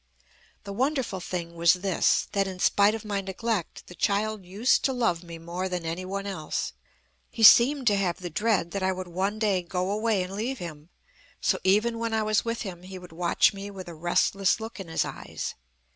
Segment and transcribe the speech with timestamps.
[0.63, 4.93] "The wonderful thing was this, that in spite of my neglect the child used to
[4.93, 6.73] love me more than any one else.
[7.29, 10.57] He seemed to have the dread that I would one day go away and leave
[10.57, 10.89] him.
[11.39, 14.79] So even when I was with him, he would watch me with a restless look
[14.79, 15.53] in his eyes.